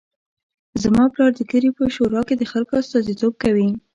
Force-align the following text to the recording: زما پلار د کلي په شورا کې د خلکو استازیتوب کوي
زما 0.83 1.03
پلار 1.13 1.31
د 1.35 1.41
کلي 1.51 1.69
په 1.77 1.83
شورا 1.95 2.21
کې 2.27 2.35
د 2.37 2.43
خلکو 2.51 2.73
استازیتوب 2.81 3.33
کوي 3.43 3.69